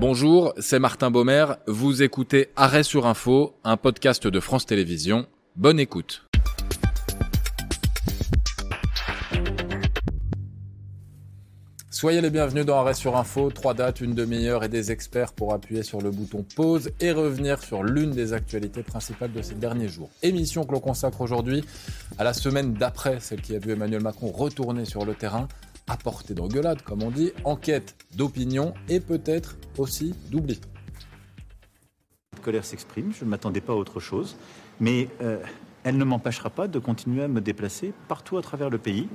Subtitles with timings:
[0.00, 1.46] Bonjour, c'est Martin Baumer.
[1.66, 5.26] Vous écoutez Arrêt sur Info, un podcast de France Télévisions.
[5.56, 6.24] Bonne écoute.
[11.90, 13.50] Soyez les bienvenus dans Arrêt sur Info.
[13.50, 17.60] Trois dates, une demi-heure et des experts pour appuyer sur le bouton pause et revenir
[17.60, 20.10] sur l'une des actualités principales de ces derniers jours.
[20.22, 21.64] Émission que l'on consacre aujourd'hui
[22.16, 25.48] à la semaine d'après, celle qui a vu Emmanuel Macron retourner sur le terrain,
[25.88, 30.60] à portée d'engueulade, comme on dit, enquête d'opinion et peut-être aussi d'oubli.
[32.34, 34.36] La colère s'exprime, je ne m'attendais pas à autre chose,
[34.80, 35.38] mais euh,
[35.84, 39.08] elle ne m'empêchera pas de continuer à me déplacer partout à travers le pays,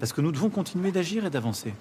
[0.00, 1.74] parce que nous devons continuer d'agir et d'avancer.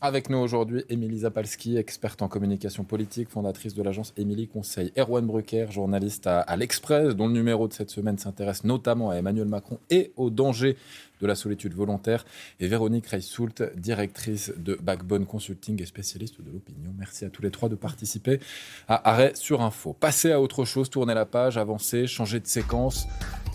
[0.00, 4.92] Avec nous aujourd'hui, Émilie Zapalski, experte en communication politique, fondatrice de l'agence Émilie Conseil.
[4.96, 9.48] Erwan Brucker, journaliste à, l'Express, dont le numéro de cette semaine s'intéresse notamment à Emmanuel
[9.48, 10.76] Macron et aux dangers
[11.20, 12.24] de la solitude volontaire.
[12.60, 16.94] Et Véronique Reissoult, directrice de Backbone Consulting et spécialiste de l'opinion.
[16.96, 18.38] Merci à tous les trois de participer
[18.86, 19.96] à Arrêt sur Info.
[19.98, 23.08] Passez à autre chose, tournez la page, avancez, changez de séquence.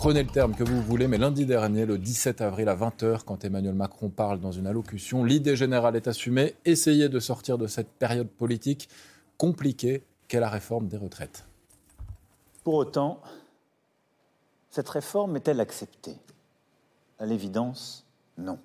[0.04, 3.46] Prenez le terme que vous voulez, mais lundi dernier, le 17 avril à 20h, quand
[3.46, 6.56] Emmanuel Macron parle dans une allocution, l'idée générale est assumée.
[6.66, 8.90] Essayez de sortir de cette période politique
[9.38, 11.46] compliquée qu'est la réforme des retraites.
[12.66, 13.22] Pour autant,
[14.72, 16.18] cette réforme est-elle acceptée?
[17.18, 18.06] À l'évidence,
[18.38, 18.60] non.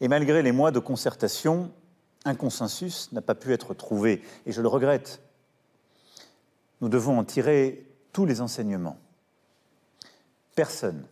[0.00, 1.72] Et malgré les mois de concertation,
[2.24, 5.20] un consensus n'a pas pu être trouvé, et je le regrette.
[6.80, 8.96] Nous devons en tirer tous les enseignements.
[10.60, 11.06] Personne,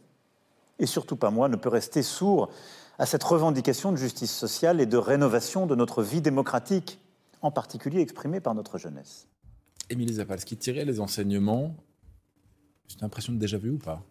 [0.78, 2.50] et surtout pas moi, ne peut rester sourd
[2.98, 7.00] à cette revendication de justice sociale et de rénovation de notre vie démocratique,
[7.40, 9.26] en particulier exprimée par notre jeunesse.
[9.88, 11.74] Émilie Zapalski, tirer les enseignements,
[12.88, 14.04] c'est une impression de déjà vu ou pas?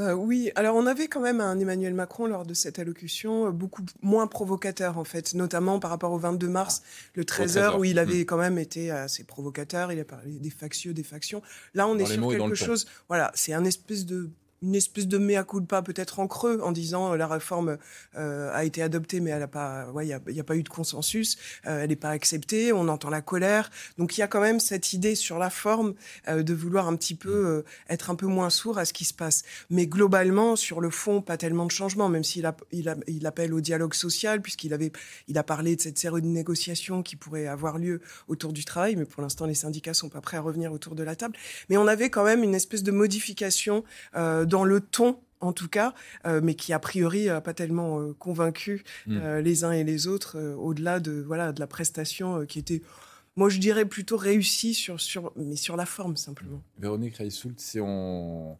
[0.00, 3.50] Euh, oui, alors on avait quand même un Emmanuel Macron lors de cette allocution euh,
[3.52, 6.82] beaucoup moins provocateur en fait, notamment par rapport au 22 mars,
[7.14, 8.26] le 13h où il avait mmh.
[8.26, 11.42] quand même été assez provocateur, il a parlé des factieux, des factions.
[11.74, 14.30] Là on Dans est sur quelque chose, voilà, c'est un espèce de
[14.62, 17.76] une espèce de mea culpa peut-être en creux en disant euh, la réforme
[18.16, 20.68] euh, a été adoptée mais elle a pas ouais il y a, pas eu de
[20.68, 21.36] consensus
[21.66, 23.70] euh, elle n'est pas acceptée on entend la colère.
[23.98, 25.94] Donc il y a quand même cette idée sur la forme
[26.28, 29.42] de vouloir un petit peu être un peu moins sourd à ce qui se passe.
[29.70, 33.52] Mais globalement sur le fond pas tellement de changement même s'il il, a, il appelle
[33.52, 34.92] au dialogue social puisqu'il avait
[35.28, 38.96] il a parlé de cette série de négociations qui pourrait avoir lieu autour du travail
[38.96, 41.36] mais pour l'instant les syndicats sont pas prêts à revenir autour de la table.
[41.68, 43.84] Mais on avait quand même une espèce de modification
[44.44, 45.92] dans le ton en tout cas,
[46.26, 49.16] euh, mais qui a priori n'a pas tellement euh, convaincu Mm.
[49.18, 52.58] euh, les uns et les autres, euh, au-delà de voilà de la prestation euh, qui
[52.58, 52.80] était,
[53.36, 56.62] moi je dirais plutôt réussie sur sur mais sur la forme simplement.
[56.78, 58.56] Véronique Reissoult, si on,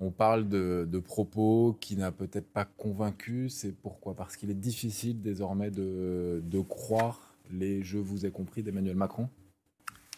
[0.00, 4.14] on parle de, de propos qui n'a peut-être pas convaincu, c'est pourquoi?
[4.14, 9.28] Parce qu'il est difficile désormais de, de croire les je vous ai compris d'Emmanuel Macron?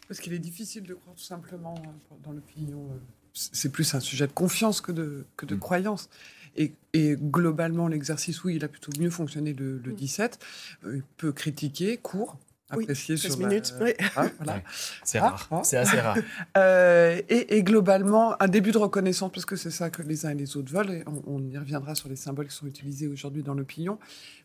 [0.08, 2.88] Parce qu'il est difficile de croire tout simplement euh, dans l'opinion.
[3.32, 5.58] C'est plus un sujet de confiance que de, que de Mm.
[5.60, 6.08] croyance.
[6.56, 9.96] Et, et globalement, l'exercice, oui, il a plutôt mieux fonctionné le, le Mm.
[9.96, 10.38] 17.
[10.84, 12.36] Euh, il peut critiquer, court,
[12.72, 13.92] Oui, apprécier 16 sur la- minutes, oui.
[14.14, 14.54] Voilà.
[14.54, 14.64] Ouais.
[15.04, 15.48] C'est Ah, rare.
[15.52, 15.60] ah.
[15.64, 16.16] C'est assez rare.
[16.56, 20.30] Euh, et, et globalement, un début de reconnaissance, parce que c'est ça que les uns
[20.30, 23.06] et les autres veulent, et on, on y reviendra sur les symboles qui sont utilisés
[23.06, 23.98] aujourd'hui dans l'opinion,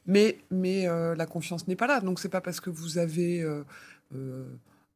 [0.05, 2.01] mais, mais euh, la confiance n'est pas là.
[2.01, 3.63] Donc c'est pas parce que vous avez euh,
[4.15, 4.45] euh,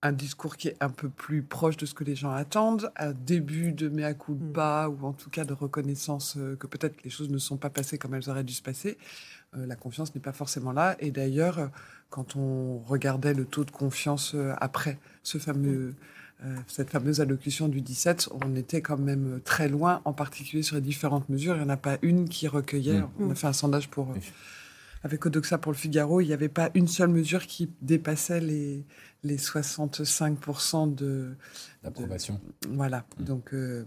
[0.02, 3.12] un discours qui est un peu plus proche de ce que les gens attendent, un
[3.12, 7.30] début de mea culpa, ou en tout cas de reconnaissance euh, que peut-être les choses
[7.30, 8.98] ne sont pas passées comme elles auraient dû se passer,
[9.58, 10.96] euh, la confiance n'est pas forcément là.
[11.00, 11.70] Et d'ailleurs,
[12.10, 15.94] quand on regardait le taux de confiance euh, après ce fameux,
[16.44, 20.76] euh, cette fameuse allocution du 17, on était quand même très loin, en particulier sur
[20.76, 21.56] les différentes mesures.
[21.56, 23.00] Il n'y en a pas une qui recueillait.
[23.00, 23.10] Mm.
[23.20, 24.16] On a fait un sondage pour, euh.
[25.04, 26.22] Avec Odoxa pour le Figaro.
[26.22, 28.86] Il n'y avait pas une seule mesure qui dépassait les,
[29.24, 31.36] les 65% de.
[31.84, 32.40] d'approbation.
[32.70, 33.06] Voilà.
[33.20, 33.24] Mm.
[33.24, 33.86] Donc, euh,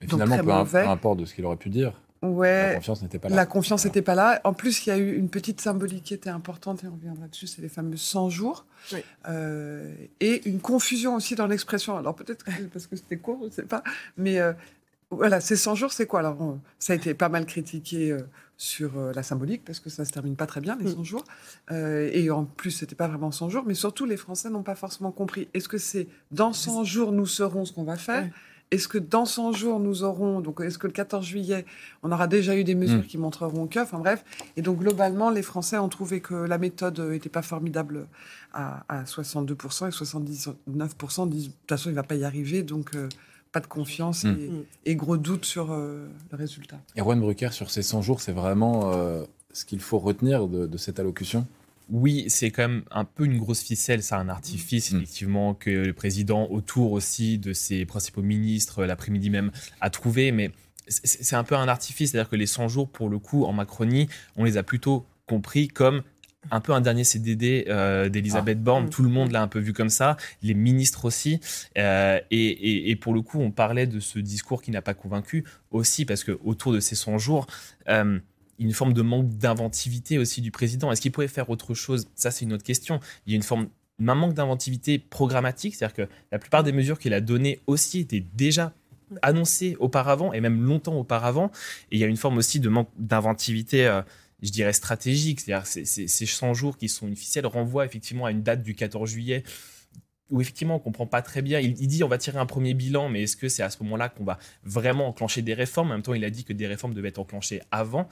[0.00, 0.82] Et Donc, finalement, très peu, im- mauvais.
[0.84, 3.36] peu importe de ce qu'il aurait pu dire, la confiance n'était pas là.
[3.36, 3.90] La confiance Voilà.
[3.90, 4.40] n'était pas là.
[4.44, 7.28] En plus, il y a eu une petite symbolique qui était importante, et on reviendra
[7.28, 8.64] dessus, c'est les fameux 100 jours.
[8.94, 9.00] Oui.
[9.28, 11.96] Euh, et une confusion aussi dans l'expression.
[11.98, 13.82] Alors peut-être parce que c'était court, je ne sais pas.
[14.16, 14.54] Mais euh,
[15.14, 18.20] voilà, ces 100 jours, c'est quoi Alors, on- ça a été pas mal critiqué euh,
[18.56, 20.94] sur euh, la symbolique, parce que ça se termine pas très bien, les Mm.
[20.96, 21.24] 100 jours.
[21.72, 23.64] Euh, et en plus, c'était pas vraiment 100 jours.
[23.66, 25.48] Mais surtout, les Français n'ont pas forcément compris.
[25.54, 28.28] Est-ce que c'est dans 100 jours, nous saurons ce qu'on va faire?
[28.70, 31.64] Est-ce que dans 100 jours, nous aurons, donc est-ce que le 14 juillet,
[32.02, 33.06] on aura déjà eu des mesures Mm.
[33.06, 34.24] qui montreront que, enfin bref.
[34.56, 38.06] Et donc globalement, les Français ont trouvé que la méthode n'était pas formidable
[38.52, 42.62] à, à 62% et 79% disent de toute façon, il ne va pas y arriver,
[42.62, 43.08] donc euh,
[43.54, 44.36] pas de confiance Mm.
[44.84, 46.78] et, et gros doute sur euh, le résultat.
[46.98, 49.22] Erwan Brucker, sur ces 100 jours, c'est vraiment euh,
[49.52, 51.46] ce qu'il faut retenir de, de cette allocution?
[51.90, 54.96] Oui, c'est quand même un peu une grosse ficelle, ça, un artifice, Mm.
[54.96, 60.32] effectivement, que le président, autour aussi de ses principaux ministres, l'après-midi même, a trouvé.
[60.32, 60.50] Mais
[60.88, 64.08] c'est un peu un artifice, c'est-à-dire que les 100 jours, pour le coup, en Macronie,
[64.36, 66.02] on les a plutôt compris comme
[66.50, 68.86] un peu un dernier CDD euh, d'Elisabeth Borne.
[68.86, 68.90] Mm.
[68.90, 71.40] Tout le monde l'a un peu vu comme ça, les ministres aussi.
[71.78, 74.94] Euh, et, et- et pour le coup, on parlait de ce discours qui n'a pas
[74.94, 77.46] convaincu aussi, parce que autour de ces 100 jours,
[77.88, 78.18] euh,
[78.58, 80.92] une forme de manque d'inventivité aussi du président.
[80.92, 82.06] Est-ce qu'il pourrait faire autre chose?
[82.14, 83.00] Ça, c'est une autre question.
[83.26, 83.68] Il y a une forme
[84.06, 88.24] un manque d'inventivité programmatique, c'est-à-dire que la plupart des mesures qu'il a données aussi étaient
[88.34, 88.72] déjà
[89.22, 91.50] annoncées auparavant et même longtemps auparavant.
[91.92, 94.02] Et il y a une forme aussi de manque d'inventivité, euh,
[94.44, 98.30] je dirais stratégique, c'est-à-dire ces, ces, ces 100 jours qui sont ficelle renvoient effectivement à
[98.30, 99.42] une date du 14 juillet
[100.30, 101.60] où effectivement on comprend pas très bien.
[101.60, 103.82] Il, il dit on va tirer un premier bilan, mais est-ce que c'est à ce
[103.82, 105.88] moment-là qu'on va vraiment enclencher des réformes?
[105.90, 108.08] En même temps, il a dit que des réformes devaient être enclenchées avant.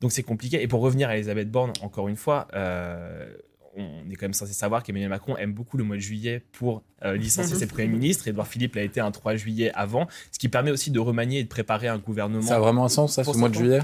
[0.00, 0.62] Donc c'est compliqué.
[0.62, 3.30] Et pour revenir à Elisabeth Borne, encore une fois, euh,
[3.76, 6.82] on est quand même censé savoir qu'Emmanuel Macron aime beaucoup le mois de juillet pour
[7.04, 8.26] euh, licencier ses premiers ministres.
[8.26, 11.44] Edouard Philippe l'a été un 3 juillet avant, ce qui permet aussi de remanier et
[11.44, 12.42] de préparer un gouvernement.
[12.42, 13.80] Ça a vraiment un sens, ça, ce mois de juillet?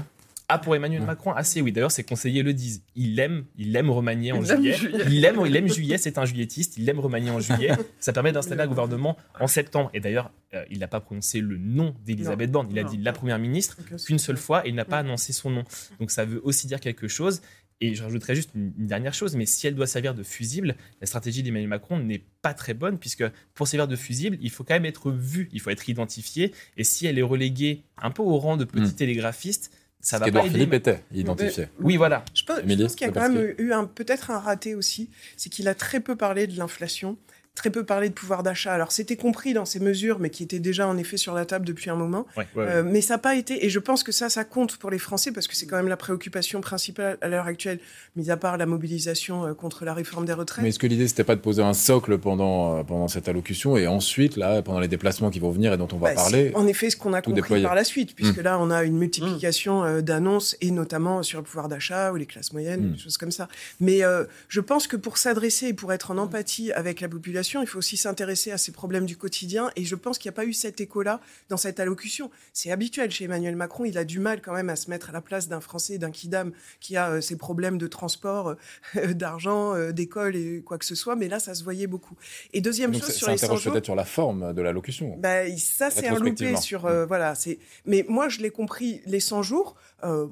[0.49, 1.07] Ah, pour Emmanuel Ouais.
[1.07, 1.73] Macron, assez oui.
[1.73, 2.81] D'ailleurs, ses conseillers le disent.
[2.95, 4.73] Il aime, il aime remanier en Il aime juillet.
[4.77, 5.03] juillet.
[5.09, 5.97] Il aime, il aime juillet.
[5.97, 6.77] C'est un juilletiste.
[6.77, 7.71] Il aime remanier en juillet.
[7.99, 9.89] Ça permet d'installer un gouvernement en septembre.
[9.93, 12.69] Et d'ailleurs, euh, il n'a pas prononcé le nom d'Elisabeth Borne.
[12.71, 12.89] Il a Non.
[12.89, 15.65] dit la première ministre qu'une seule fois et il n'a pas annoncé son nom.
[15.99, 17.41] Donc ça veut aussi dire quelque chose.
[17.79, 20.75] Et je rajouterais juste une, une dernière chose, mais si elle doit servir de fusible,
[20.99, 23.23] la stratégie d'Emmanuel Macron n'est pas très bonne, puisque
[23.53, 26.53] pour servir de fusible, il faut quand même être vu, il faut être identifié.
[26.77, 28.95] Et si elle est reléguée un peu au rang de petit Mm.
[28.95, 30.43] télégraphiste, ça va pas.
[30.53, 31.67] Philippe était identifié.
[31.79, 32.23] Oui, voilà.
[32.33, 35.49] Je pense, pense qu'il y a quand même eu un- peut-être un raté aussi, c'est
[35.49, 37.17] qu'il a très peu parlé de l'inflation,
[37.57, 38.71] très peu parlé de pouvoir d'achat.
[38.73, 41.65] Alors c'était compris dans ces mesures, mais qui étaient déjà en effet sur la table
[41.65, 42.25] depuis un moment.
[42.37, 42.47] Ouais.
[42.57, 44.99] Euh, mais ça n'a pas été, et je pense que ça, ça compte pour les
[44.99, 47.79] Français parce que c'est quand même la préoccupation principale à l'heure actuelle,
[48.15, 50.63] mis à part la mobilisation euh, contre la réforme des retraites.
[50.63, 53.75] Mais est-ce que l'idée, c'était pas de poser un socle pendant, euh, pendant cette allocution
[53.77, 56.51] et ensuite, là, pendant les déplacements qui vont venir et dont on va Bah, parler,
[56.55, 57.63] En effet, ce qu'on a compris déployer.
[57.63, 58.43] par la suite, puisque Mm.
[58.43, 62.53] là, on a une multiplication d'annonces, et notamment sur le pouvoir d'achat ou les classes
[62.53, 62.91] moyennes, Mm.
[62.93, 63.47] des choses comme ça.
[63.79, 67.46] Mais euh, je pense que pour s'adresser et pour être en empathie avec la population,
[67.61, 70.37] il faut aussi s'intéresser à ces problèmes du quotidien, et je pense qu'il n'y a
[70.37, 72.29] pas eu cet écho-là dans cette allocution.
[72.53, 75.13] C'est habituel chez Emmanuel Macron, il a du mal quand même à se mettre à
[75.13, 78.55] la place d'un Français, d'un Kidam, qui a euh, ses problèmes de transport,
[78.95, 82.15] euh, d'argent, euh, d'école et quoi que ce soit, mais là, ça se voyait beaucoup.
[82.53, 83.73] Et deuxième donc chose sur les 100 interroge jours...
[83.73, 85.15] peut-être sur la forme de l'allocution.
[85.17, 86.85] Bah, ça, c'est un loupé sur.
[86.85, 87.59] euh, voilà, c'est.
[87.85, 89.75] Mais moi, je l'ai compris les 100 jours.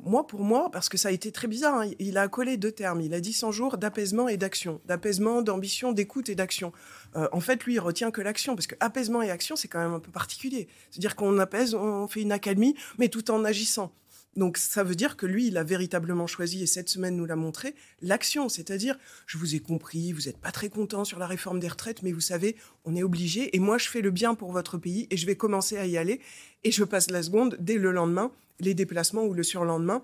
[0.04, 2.72] moi, pour moi, parce que ça a été très bizarre, hein, il a collé deux
[2.72, 3.02] termes.
[3.02, 4.82] Il a dit 100 jours d'apaisement et d'action.
[4.86, 6.72] D'apaisement, d'ambition, d'écoute et d'action.
[7.16, 9.80] Euh, en fait, lui, il retient que l'action, parce que apaisement et action, c'est quand
[9.80, 10.68] même un peu particulier.
[10.92, 13.94] C'est-à-dire qu'on apaise, on fait une accalmie, mais tout en agissant.
[14.36, 17.38] Donc ça veut dire que lui, il a véritablement choisi, et cette semaine nous l'a
[17.38, 18.50] montré, l'action.
[18.50, 18.98] C'est-à-dire,
[19.28, 22.12] je vous ai compris, vous n'êtes pas très content sur la réforme des retraites, mais
[22.12, 25.16] vous savez, on est obligé, et moi je fais le bien pour votre pays, et
[25.16, 26.20] je vais commencer à y aller,
[26.66, 30.04] et je passe la seconde dès le lendemain, les déplacements ou le surlendemain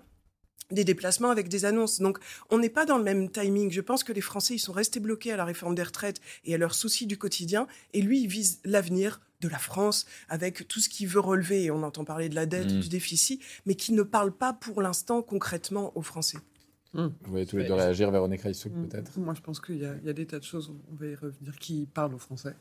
[0.69, 1.99] des déplacements avec des annonces.
[1.99, 2.19] Donc,
[2.49, 3.71] on n'est pas dans le même timing.
[3.71, 6.53] Je pense que les Français, ils sont restés bloqués à la réforme des retraites et
[6.55, 7.67] à leurs soucis du quotidien.
[7.93, 11.63] Et lui, il vise l'avenir de la France avec tout ce qu'il veut relever.
[11.65, 12.79] Et on entend parler de la dette, Mm.
[12.79, 16.37] du déficit, mais qui ne parle pas pour l'instant concrètement aux Français.
[16.93, 18.87] Vous voulez tous les deux réagir, Véronique Reissouk, Mm.
[18.87, 19.17] peut-être?
[19.17, 21.07] Moi, je pense qu'il y, a- il y a des tas de choses, on va
[21.07, 22.53] y revenir, qui parlent au français.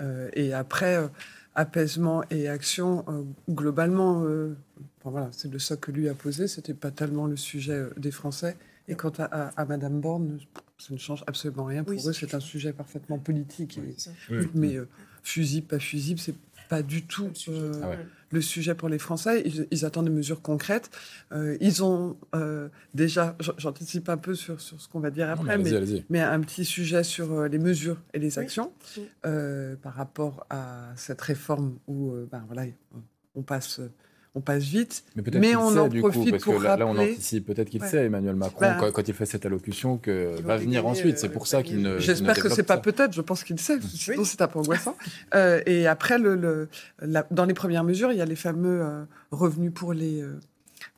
[0.00, 1.08] Euh, et après, euh,
[1.56, 4.54] apaisement et action, euh, globalement, euh,
[5.00, 7.90] enfin, voilà, c'est le socle que lui a posé, c'était pas tellement le sujet euh,
[7.96, 8.56] des Français.
[8.88, 10.38] Et quant à, à, à Madame Borne,
[10.78, 11.82] ça ne change absolument rien.
[11.82, 13.78] Pour Oui, eux, c'est un sujet parfaitement politique.
[13.78, 13.96] et-
[14.32, 14.46] Oui.
[14.54, 14.86] Mais euh,
[15.24, 16.34] fusible, pas fusible, c'est
[16.68, 17.98] pas du tout euh, Ah ouais.
[18.30, 19.42] le sujet pour les Français.
[19.44, 20.90] Ils, ils attendent des mesures concrètes.
[21.32, 25.42] Euh, ils ont euh, déjà, j'anticipe un peu sur, sur ce qu'on va dire Non,
[25.44, 29.08] mais après, mais, un petit sujet sur les mesures et les actions Oui.
[29.82, 32.64] par rapport à cette réforme où ben, voilà,
[33.34, 33.80] on passe,
[34.36, 35.02] on passe vite.
[35.16, 36.96] Mais peut-être Mais qu'il on sait, en du coup, parce pour que là, là, on
[36.96, 37.88] anticipe, peut-être qu'il Ouais.
[37.88, 41.16] sait, Emmanuel Macron, Ben, quand, quand il fait cette allocution, que va venir gagner, ensuite.
[41.16, 41.94] euh, C'est pour ça qu'il gagner.
[41.94, 41.98] ne.
[41.98, 44.26] J'espère qu'il que c'est pas peut-être, je pense qu'il sait, sinon Oui.
[44.26, 44.96] c'est un peu angoissant.
[45.34, 46.68] Euh, et après, le, le-
[47.00, 50.38] la- dans les premières mesures, il y a les fameux euh, revenus pour les, euh,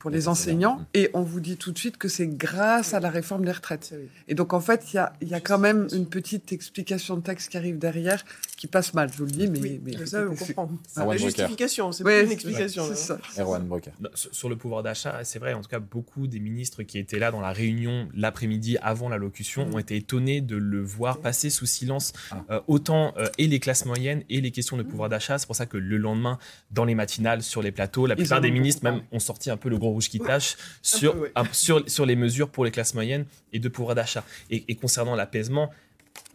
[0.01, 0.73] pour Les les enseignants.
[0.73, 3.51] enseignants, et on vous dit tout de suite que c'est grâce à la réforme des
[3.53, 3.95] retraites.
[4.29, 7.17] Et donc, en fait, il y a, il y a quand même une petite explication
[7.17, 8.25] de texte qui arrive derrière,
[8.59, 9.61] qui passe mal, je vous le dis, mais...
[9.61, 10.69] Oui, mais ça, on comprend.
[10.89, 11.37] C'est Erwan la Brucker.
[11.39, 12.93] justification, c'est Ouais, une explication.
[12.95, 13.19] ça.
[13.39, 13.93] Erwan Broca.
[14.01, 17.21] Non, Sur le pouvoir d'achat, c'est vrai, en tout cas, beaucoup des ministres qui étaient
[17.21, 19.75] là dans la réunion l'après-midi avant l'allocution Mhm.
[19.75, 22.45] ont été étonnés de le voir passer sous silence Ah.
[22.51, 25.39] euh, autant euh, et les classes moyennes et les questions de pouvoir d'achat.
[25.39, 26.39] C'est pour ça que le lendemain,
[26.73, 29.69] dans les matinales, sur les plateaux, la plupart des ministres même ont sorti un peu
[29.69, 31.33] le gros rouge qui tâche sur, peu, ouais.
[31.37, 34.25] un- sur, sur les mesures pour les classes moyennes et de pouvoir d'achat.
[34.51, 35.71] Et, et concernant l'apaisement,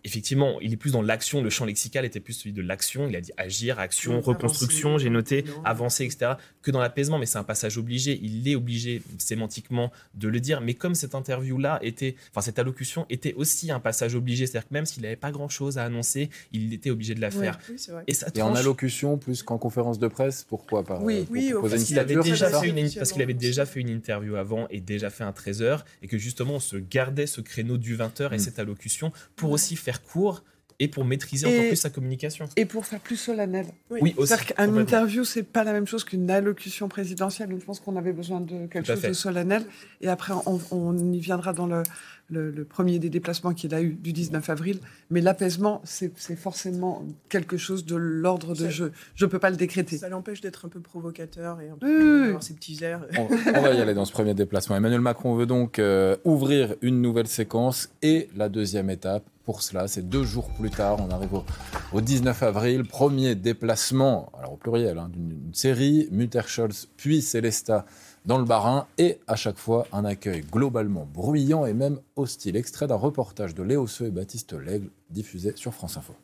[0.03, 3.07] effectivement, il est plus dans l'action, le champ lexical était plus celui de l'action.
[3.07, 5.63] Il a dit agir, action, Oui, reconstruction, avancer, j'ai noté, non.
[5.63, 7.17] avancer, etc., que dans l'apaisement.
[7.19, 8.19] Mais c'est un passage obligé.
[8.22, 10.62] Il est obligé sémantiquement de le dire.
[10.62, 14.74] Mais comme cette interview-là était, enfin, cette allocution était aussi un passage obligé, c'est-à-dire que
[14.74, 17.60] même s'il n'avait pas grand-chose à annoncer, il était obligé de la faire.
[17.69, 18.03] Oui, c'est vrai.
[18.07, 21.24] Et ça Et en allocution plus qu'en conférence de presse, pourquoi pas Oui.
[21.24, 24.67] pour Oui, qu'il avait déjà fait une, parce qu'il avait déjà fait une interview avant
[24.69, 28.33] et déjà fait un 13h et que justement on se gardait ce créneau du 20h
[28.33, 28.39] et Mm.
[28.39, 30.43] cette allocution pour aussi faire court
[30.79, 32.45] et pour maîtriser Et- encore plus sa communication.
[32.55, 33.67] Et pour faire plus solennel.
[33.91, 34.27] Oui, aussi.
[34.29, 34.81] C'est-à-dire qu'une complètement.
[34.81, 37.50] interview, c'est pas la même chose qu'une allocution présidentielle.
[37.50, 39.09] Donc, je pense qu'on avait besoin de quelque chose fait.
[39.09, 39.63] de solennel.
[40.01, 41.83] Et après, on, on y viendra dans le,
[42.29, 44.79] le- le premier des déplacements qu'il a eu du 19 avril.
[45.12, 48.91] Mais l'apaisement, c'est c'est forcément quelque chose de l'ordre de Ça- jeu.
[49.13, 49.97] Je peux pas le décréter.
[50.00, 52.27] Ça l'empêche d'être un peu provocateur et un peu Oui, oui, oui.
[52.29, 53.05] avoir ses petits airs.
[53.17, 54.75] On, on va y aller dans ce premier déplacement.
[54.75, 59.23] Emmanuel Macron veut donc euh, ouvrir une nouvelle séquence et la deuxième étape.
[59.45, 61.43] Pour cela, c'est deux jours plus tard, on arrive au,
[61.91, 67.85] au 19 avril, premier déplacement, alors au pluriel, hein, d'une série, Mutter-Scholz puis Célesta
[68.25, 72.55] dans le Bas-Rhin, et à chaque fois un accueil globalement bruyant et même hostile.
[72.55, 76.15] Extrait d'un reportage de Léo Seux et Baptiste Lègle, diffusé sur France Info.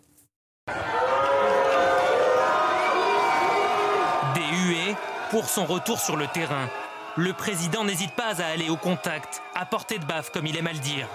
[4.34, 4.96] Des huées
[5.30, 6.70] pour son retour sur le terrain.
[7.18, 10.68] Le président n'hésite pas à aller au contact, à portée de baffe comme il aime
[10.68, 11.08] à le dire.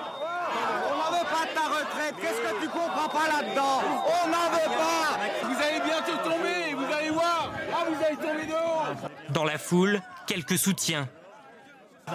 [0.00, 2.14] On n'en veut pas de ta retraite.
[2.20, 5.18] Qu'est-ce que tu comprends pas là-dedans On n'en veut pas.
[5.46, 6.74] Vous allez bientôt tomber.
[6.74, 7.52] Vous allez voir.
[7.74, 9.32] Ah, vous allez tomber de haut.
[9.32, 11.08] Dans la foule, quelques soutiens.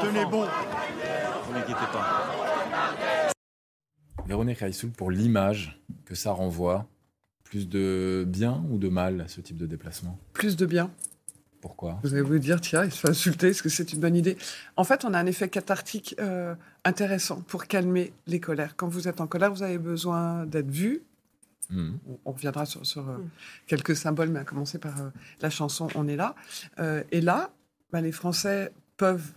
[0.01, 0.47] Tenez bon.
[4.25, 6.85] Véronique Reissoul, pour l'image que ça renvoie,
[7.43, 10.19] plus de bien ou de mal ce type de déplacement?
[10.33, 10.91] Plus de bien.
[11.61, 11.99] Pourquoi?
[12.03, 14.37] Vous allez vous dire, tiens, il se fait insulter, est-ce que c'est une bonne idée?
[14.75, 16.53] En fait, on a un effet cathartique euh,
[16.85, 18.75] intéressant pour calmer les colères.
[18.75, 21.01] Quand vous êtes en colère, vous avez besoin d'être vu.
[21.69, 21.93] Hmm.
[22.07, 23.29] On- On reviendra sur, sur, euh, Mm.
[23.67, 25.09] quelques symboles, mais à commencer par euh,
[25.41, 26.35] la chanson On est là.
[26.79, 27.49] Euh, et là,
[27.91, 29.31] bah, les Français peuvent,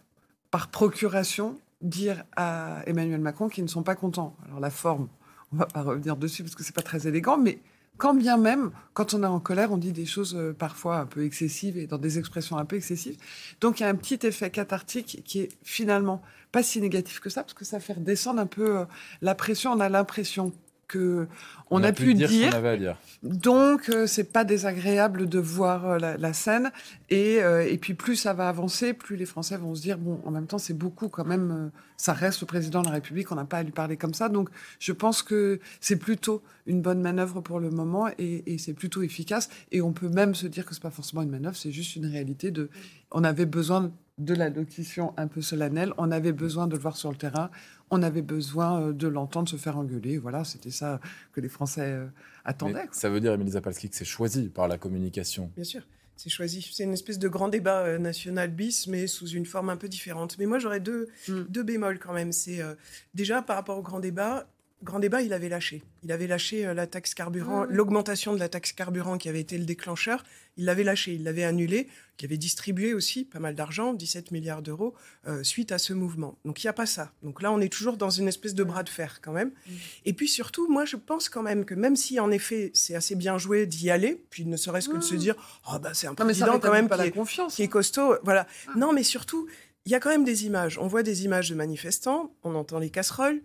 [0.51, 4.37] par procuration, dire à Emmanuel Macron qu'ils ne sont pas contents.
[4.47, 5.09] Alors la forme,
[5.53, 7.59] on va pas revenir dessus parce que c'est pas très élégant, mais
[8.01, 11.07] quand bien même, quand on est en colère, on dit des choses euh, parfois un
[11.07, 13.19] peu excessives et dans des expressions un peu excessives.
[13.61, 17.29] Donc il y a un petit effet cathartique qui est finalement pas si négatif que
[17.29, 18.85] ça, parce que ça fait redescendre un peu euh,
[19.21, 19.73] la pression.
[19.73, 20.53] On a l'impression
[20.91, 21.29] que
[21.71, 22.97] on, a, pu dire, ce dire qu'on avait à dire.
[23.23, 26.73] donc, euh, c'est pas désagréable de voir euh, la, la scène.
[27.11, 30.21] Et, euh, et puis, plus ça va avancer, plus les Français vont se dire bon,
[30.25, 31.71] en même temps, c'est beaucoup quand même.
[31.97, 34.29] ça reste le président de la République, on n'a pas à lui parler comme ça.
[34.29, 38.75] Donc, je pense que c'est plutôt une bonne manœuvre pour le moment et, et c'est
[38.75, 39.49] plutôt efficace.
[39.71, 42.07] Et on peut même se dire que c'est pas forcément une manœuvre, c'est juste une
[42.07, 42.69] réalité de.
[43.13, 43.93] On avait besoin
[44.25, 47.51] de la locution un peu solennelle, on avait besoin de le voir sur le terrain,
[47.91, 50.19] on avait besoin euh, de l'entendre se faire engueuler.
[50.19, 51.01] Voilà, c'était ça
[51.33, 52.07] que les Français euh,
[52.45, 52.85] attendaient.
[52.85, 55.51] Mais ça veut dire, Émilie Zapalski, que c'est choisi par la communication.
[55.57, 55.83] Bien sûr,
[56.17, 56.69] c'est choisi.
[56.73, 59.89] C'est une espèce de grand débat euh, national bis, mais sous une forme un peu
[59.89, 60.37] différente.
[60.39, 61.41] Mais moi, j'aurais deux, Mm.
[61.49, 62.33] deux bémols quand même.
[62.33, 62.75] C'est euh,
[63.15, 64.47] déjà par rapport au grand débat.
[64.83, 65.83] Grand débat, il avait lâché.
[66.03, 69.41] Il avait lâché euh, la taxe carburant, Ah l'augmentation de la taxe carburant qui avait
[69.41, 70.25] été le déclencheur.
[70.57, 74.63] Il l'avait lâché, il l'avait annulé, qui avait distribué aussi pas mal d'argent, 17 milliards
[74.63, 74.95] d'euros,
[75.27, 76.39] euh, suite à ce mouvement.
[76.47, 77.13] Donc il n'y a pas ça.
[77.23, 79.49] Donc là, on est toujours dans une espèce de bras de fer quand même.
[79.67, 79.73] Mm.
[80.07, 83.15] Et puis surtout, moi, je pense quand même que même si en effet c'est assez
[83.17, 85.19] bien joué d'y aller, puis ne serait-ce que de se Mm.
[85.19, 87.55] dire, oh bah c'est un Non, président quand même pas qui la est, confiance.
[87.55, 88.47] qui est costaud, voilà.
[88.69, 88.73] Ah.
[88.77, 89.47] Non, mais surtout,
[89.85, 90.79] il y a quand même des images.
[90.79, 93.43] On voit des images de manifestants, on entend les casseroles.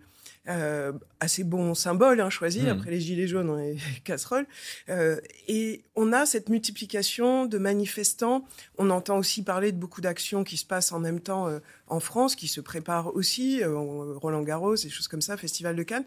[0.48, 2.68] Euh, assez bon symbole hein, choisi Mhm.
[2.68, 4.46] après les gilets jaunes les casseroles.
[4.88, 5.16] Euh,
[5.48, 8.44] et on a cette multiplication de manifestants.
[8.78, 12.00] On entend aussi parler de beaucoup d'actions qui se passent en même temps euh, en
[12.00, 13.74] France qui se préparent aussi euh,
[14.16, 16.04] Roland Garros et choses comme ça Festival de Cannes.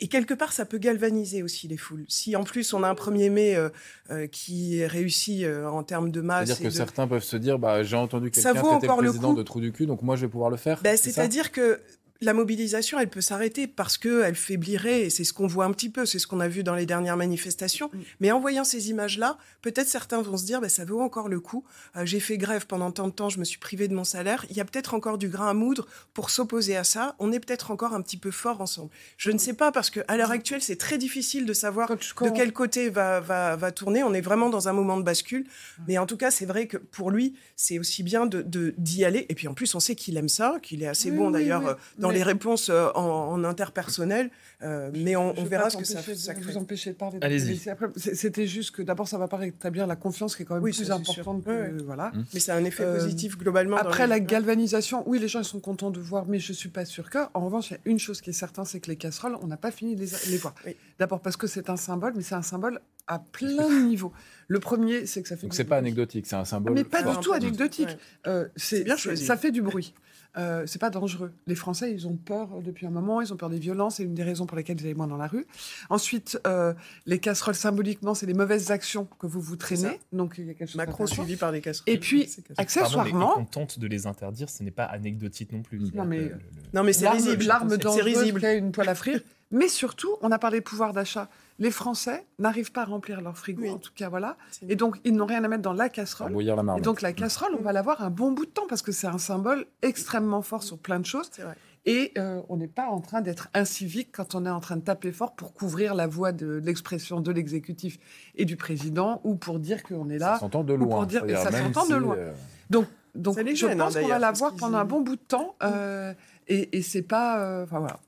[0.00, 2.04] Et quelque part ça peut galvaniser aussi les foules.
[2.08, 3.68] Si en plus on a un 1er mai euh,
[4.10, 7.22] euh, qui est réussi euh, en termes de masse C'est-à-dire et que de- certains peuvent
[7.24, 10.16] se dire bah, j'ai entendu quelqu'un encore le président de trou du cul, donc moi
[10.16, 10.80] je vais pouvoir le faire.
[10.84, 10.96] Ça?
[10.96, 11.80] C'est-à-dire que
[12.22, 15.90] la mobilisation, elle peut s'arrêter parce qu'elle faiblirait, et c'est ce qu'on voit un petit
[15.90, 17.90] peu, c'est ce qu'on a vu dans les dernières manifestations.
[17.92, 17.98] Mm.
[18.20, 21.40] Mais en voyant ces images-là, peut-être certains vont se dire, ben, ça vaut encore le
[21.40, 21.64] coup.
[21.96, 24.46] Euh, J'ai fait grève pendant tant de temps, je me suis privé de mon salaire.
[24.50, 27.16] Il y a peut-être encore du grain à moudre pour s'opposer à ça.
[27.18, 28.90] On est peut-être encore un petit peu fort ensemble.
[29.16, 32.52] Je ne sais pas parce qu'à l'heure actuelle, c'est très difficile de savoir de quel
[32.52, 34.02] côté va, va, va tourner.
[34.02, 35.44] On est vraiment dans un moment de bascule.
[35.88, 39.04] Mais en tout cas, c'est vrai que pour lui, c'est aussi bien de de- d'y
[39.04, 39.26] aller.
[39.28, 41.32] Et puis en plus, on sait qu'il aime ça, qu'il est assez Oui, bon oui,
[41.32, 41.68] d'ailleurs oui.
[41.70, 44.30] euh, dans Les réponses euh, en, en interpersonnel,
[44.62, 46.52] euh, mais on, verra ce que ça, de- ça crée.
[46.52, 47.18] vous empêcher de parler.
[47.20, 47.60] Allez-y.
[47.96, 50.72] C'était juste que d'abord, ça va pas rétablir la confiance qui est quand même Oui,
[50.72, 51.44] plus importante.
[51.44, 52.12] que- Ouais, Voilà.
[52.34, 53.76] Mais c'est un effet Euh, positif globalement.
[53.76, 56.84] Après la galvanisation, oui, les gens ils sont contents de voir, mais je suis pas
[56.84, 57.18] sûr que.
[57.34, 59.46] En revanche, il y a une chose qui est certaine, c'est que les casseroles, on
[59.46, 60.54] n'a pas fini de les, les voir.
[60.66, 60.76] Oui.
[60.98, 64.12] D'abord parce que c'est un symbole, mais c'est un symbole à plein de niveaux.
[64.48, 65.42] Le premier, c'est que ça fait.
[65.42, 66.74] Donc c'est pas anecdotique, c'est un symbole.
[66.74, 67.88] Mais pas du tout anecdotique.
[67.88, 67.96] ouais.
[68.28, 69.24] Euh, c'est bien choisi.
[69.24, 69.94] Ça fait du bruit.
[70.38, 71.30] Euh, c'est pas dangereux.
[71.46, 73.20] Les Français, ils ont peur depuis un moment.
[73.20, 73.96] Ils ont peur des violences.
[73.96, 75.46] C'est une des raisons pour lesquelles ils allaient moins dans la rue.
[75.90, 76.72] Ensuite, euh,
[77.06, 80.00] les casseroles symboliquement, c'est les mauvaises actions que vous vous traînez.
[80.12, 80.76] Donc il y a quelque chose.
[80.76, 81.92] Macron suivi par des casseroles.
[81.94, 85.60] Et puis, casse- Pardon, accessoirement, qu'on tente de les interdire, ce n'est pas anecdotique non
[85.62, 85.80] plus.
[85.94, 86.38] Non, mais- que le- le-
[86.72, 87.44] Non, mais c'est risible.
[87.44, 89.20] l'arme C'est dangereuse une poêle à frire.
[89.52, 91.28] Mais surtout, on a parlé pouvoir d'achat.
[91.58, 93.70] Les Français n'arrivent pas à remplir leur frigo, Oui.
[93.70, 94.36] en tout cas, voilà.
[94.68, 96.32] Et donc, ils n'ont rien à mettre dans la casserole.
[96.32, 98.82] bouillir la Et donc, la casserole, on va l'avoir un bon bout de temps parce
[98.82, 101.30] que c'est un symbole extrêmement fort sur plein de choses.
[101.38, 101.54] Vrai.
[101.84, 104.82] Et euh, on n'est pas en train d'être incivique quand on est en train de
[104.82, 107.98] taper fort pour couvrir la voix de l'expression de l'exécutif
[108.36, 110.38] et du président ou pour dire qu'on est Ça là.
[110.38, 111.06] s'entend de pour loin.
[111.06, 112.16] dire- c'est-à-dire ça s'entend de loin.
[112.16, 112.32] euh,
[112.70, 114.78] Donc, donc Ça je gêne, hein, pense qu'on va d'ailleurs, la parce voir qu'ils pendant
[114.78, 115.56] un bon bout de temps.
[115.64, 116.14] euh,
[116.48, 117.40] et et c'est pas.
[117.44, 117.98] euh, Enfin, voilà.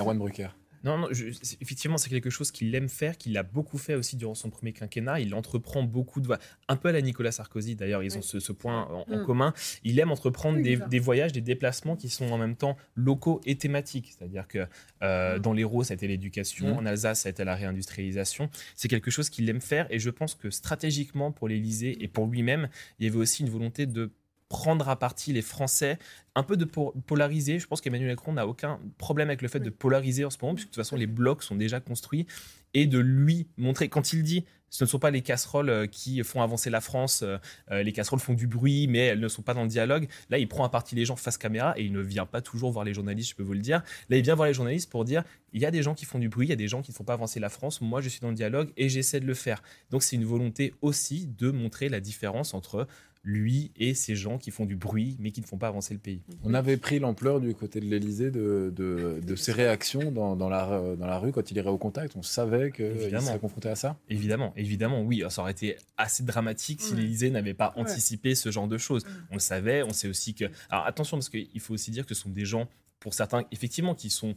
[0.00, 0.48] Erwan Brucker.
[0.84, 1.26] Non, non, je-
[1.60, 4.72] effectivement, c'est quelque chose qu'il aime faire, qu'il a beaucoup fait aussi durant son premier
[4.72, 5.20] quinquennat.
[5.20, 8.40] Il entreprend beaucoup de voyages, un peu à la Nicolas Sarkozy d'ailleurs, ils ont ce,
[8.40, 9.24] ce point en, en Mm.
[9.26, 9.54] commun.
[9.84, 10.86] Il aime entreprendre Oui, des, ça.
[10.88, 14.14] des voyages, des déplacements qui sont en même temps locaux et thématiques.
[14.18, 14.66] C'est-à-dire que
[15.02, 15.42] euh, Mm.
[15.42, 16.78] dans l'Hérault, ça a été l'éducation, Mm.
[16.78, 18.50] en Alsace, ça a été la réindustrialisation.
[18.74, 22.26] C'est quelque chose qu'il aime faire et je pense que stratégiquement pour l'Élysée et pour
[22.26, 24.10] lui-même, il y avait aussi une volonté de
[24.52, 25.98] prendre à partie les Français,
[26.34, 27.58] un peu de po- polariser.
[27.58, 30.54] Je pense qu'Emmanuel Macron n'a aucun problème avec le fait de polariser en ce moment,
[30.54, 32.26] puisque de toute façon les blocs sont déjà construits,
[32.74, 36.22] et de lui montrer, quand il dit ce ne sont pas les casseroles euh, qui
[36.22, 37.36] font avancer la France, euh,
[37.70, 40.08] euh, les casseroles font du bruit, mais elles ne sont pas dans le dialogue.
[40.30, 42.72] Là, il prend à partie les gens face caméra et il ne vient pas toujours
[42.72, 43.82] voir les journalistes, je peux vous le dire.
[44.08, 46.18] Là, il vient voir les journalistes pour dire il y a des gens qui font
[46.18, 48.00] du bruit, il y a des gens qui ne font pas avancer la France, moi
[48.00, 49.62] je suis dans le dialogue et j'essaie de le faire.
[49.90, 52.86] Donc c'est une volonté aussi de montrer la différence entre
[53.24, 56.00] lui et ces gens qui font du bruit mais qui ne font pas avancer le
[56.00, 56.22] pays.
[56.42, 60.48] On avait pris l'ampleur du côté de l'Elysée de, de, de ses réactions dans, dans,
[60.48, 62.14] la, dans la rue quand il irait au contact.
[62.16, 63.96] On savait qu'il serait confronté à ça.
[64.08, 67.00] Évidemment, évidemment, oui, ça aurait été assez dramatique si Ouais.
[67.00, 67.82] l'Élysée n'avait pas Ouais.
[67.82, 69.04] anticipé ce genre de choses.
[69.30, 70.46] On le savait, on sait aussi que.
[70.68, 73.94] Alors attention, parce qu'il faut aussi dire que ce sont des gens, pour certains, effectivement,
[73.94, 74.34] qui sont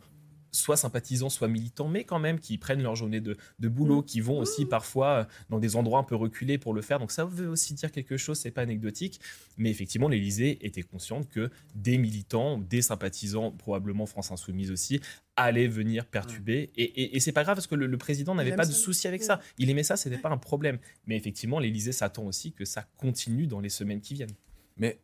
[0.55, 4.21] soit sympathisants, soit militants, mais quand même qui prennent leur journée de, de boulot, qui
[4.21, 6.99] vont aussi parfois euh, dans des endroits un peu reculés pour le faire.
[6.99, 9.19] Donc ça veut aussi dire quelque chose, c'est pas anecdotique.
[9.57, 15.01] Mais effectivement, l'Élysée était consciente que des militants, des sympathisants, probablement France Insoumise aussi,
[15.35, 16.71] allaient venir perturber.
[16.75, 19.07] Et, et, et c'est pas grave parce que le, le président n'avait pas de souci
[19.07, 19.41] avec ça.
[19.57, 20.79] Il aimait ça, c'était pas un problème.
[21.05, 24.35] Mais effectivement, l'Élysée s'attend aussi que ça continue dans les semaines qui viennent.
[24.77, 24.99] Mais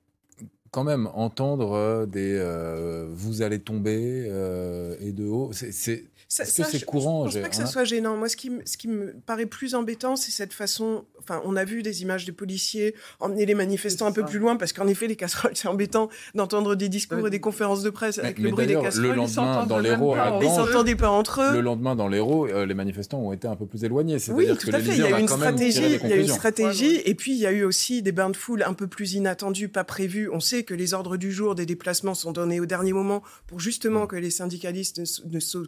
[0.72, 6.11] quand même, entendre euh, des euh, vous allez tomber euh, et de haut, c'est- c'est.
[6.34, 8.16] Ça- Est-ce que c'est courant, Je pense j'ai- pas que ça soit gênant.
[8.16, 11.04] Moi, ce qui, me- ce qui me paraît plus embêtant, c'est cette façon.
[11.20, 14.56] Enfin, on a vu des images des policiers emmener les manifestants un peu plus loin,
[14.56, 18.18] parce qu'en effet, les casseroles, c'est embêtant d'entendre des discours et des conférences de presse
[18.18, 19.16] avec Mais- le mais bruit des d'ailleurs, le casseroles.
[19.18, 21.52] lendemain, dans l'Hérault Ils Ganges, s'entendaient pas entre eux.
[21.54, 24.16] le lendemain dans l'Hérault, euh, les manifestants ont été un peu plus éloignés.
[24.30, 24.92] Oui, tout que à fait.
[24.94, 26.00] Il y a eu une stratégie.
[26.02, 27.02] Il y a eu une stratégie.
[27.04, 29.68] Et puis, il y a eu aussi des bains de foule un peu plus inattendus,
[29.68, 30.30] pas prévus.
[30.32, 33.58] On sait que les ordres du jour des déplacements sont donnés au dernier moment pour
[33.58, 33.62] Mm.
[33.62, 35.68] justement que les syndicalistes ne s- ne s'o-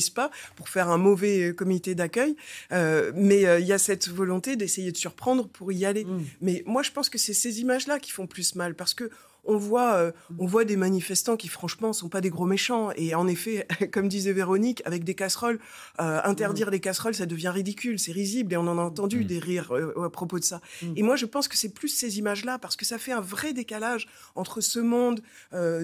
[0.00, 2.36] s'organisent pas pour faire un mauvais euh, comité d'accueil.
[2.72, 6.04] Euh, mais euh, il y a cette volonté d'essayer de surprendre pour y aller.
[6.04, 6.24] Mm.
[6.40, 9.10] Mais moi, je pense que c'est ces images-là qui font plus mal parce que
[9.46, 12.90] on voit, euh, on voit des manifestants qui, franchement, sont pas des gros méchants.
[12.96, 15.58] Et en effet, comme disait Véronique, avec des casseroles,
[16.00, 18.52] euh, interdire les casseroles, ça devient ridicule, c'est risible.
[18.52, 19.24] Et on en a entendu Mm.
[19.24, 20.60] des rires euh, à propos de ça.
[20.82, 20.86] Mm.
[20.96, 23.52] Et moi, je pense que c'est plus ces images-là parce que ça fait un vrai
[23.52, 25.20] décalage entre ce monde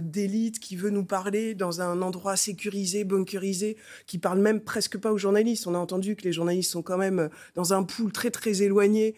[0.00, 5.12] d'élite qui veut nous parler dans un endroit sécurisé, bunkerisé, qui parle même presque pas
[5.12, 5.66] aux journalistes.
[5.66, 9.14] On a entendu que les journalistes sont quand même dans un pool très très éloigné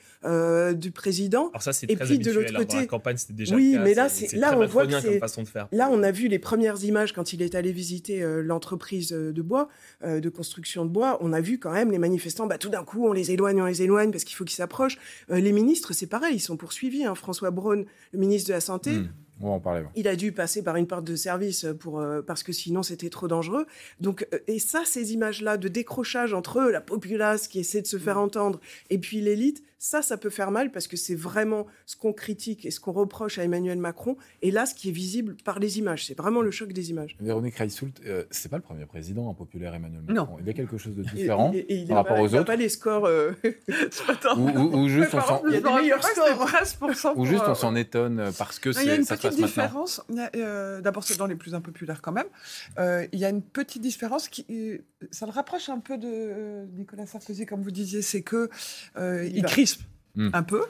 [0.74, 1.48] du président.
[1.50, 2.52] Alors ça, c'est Et très puis, de l'autre.
[2.52, 3.84] Dans la côté- campagne, c'était déjà Oui, le cas.
[3.84, 5.68] mais là, c'est- là, très on voit que comme c'est- façon de faire.
[5.72, 9.32] Là, on a vu les premières images quand il est allé visiter euh, l'entreprise euh,
[9.32, 9.68] de bois,
[10.04, 11.18] euh, de construction de bois.
[11.20, 13.66] On a vu quand même les manifestants, bah, tout d'un coup, on les éloigne, on
[13.66, 14.98] les éloigne parce qu'il faut qu'ils s'approchent.
[15.30, 17.04] Euh, les ministres, c'est pareil, ils sont poursuivis.
[17.04, 17.14] hein.
[17.14, 19.08] François Braun, le ministre de la Santé, Hmm.
[19.44, 19.80] On va en parler.
[19.80, 19.88] ouais.
[19.96, 23.08] il a dû passer par une porte de service pour, euh, parce que sinon c'était
[23.10, 23.66] trop dangereux.
[24.00, 27.86] Donc, euh, et ça, ces images-là de décrochage entre eux, la populace qui essaie de
[27.88, 31.66] se faire entendre, et puis l'élite, Ça, ça peut faire mal parce que c'est vraiment
[31.86, 34.16] ce qu'on critique et ce qu'on reproche à Emmanuel Macron.
[34.40, 37.16] Et là, ce qui est visible par les images, c'est vraiment le choc des images.
[37.18, 40.14] Véronique Reissoult, euh, c'est pas le premier président impopulaire Emmanuel Non.
[40.22, 40.36] Macron.
[40.38, 42.22] Il y a quelque chose de différent Et- et- et il par a rapport pas-
[42.22, 42.46] aux il a autres.
[42.46, 43.06] pas les scores.
[43.06, 43.32] euh,
[44.36, 46.46] Ou, ou- ou juste on s'en- Il y a des meilleurs scores.
[46.46, 48.98] 13% ou juste on euh, s'en étonne euh, parce que Non, Il y a c'est-
[49.00, 49.84] une ça se petite passe maintenant.
[49.84, 50.00] différence.
[50.10, 52.26] Il y a, euh, D'abord, c'est dans les plus impopulaires quand même.
[52.78, 54.78] Euh, il y a une petite différence qui, euh,
[55.10, 58.48] ça le rapproche un peu de euh, Nicolas Sarkozy, comme vous disiez, c'est que
[58.96, 59.48] euh, Il il va.
[60.14, 60.30] Hmm.
[60.32, 60.62] un peu,